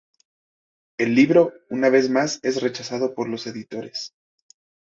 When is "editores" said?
3.45-4.15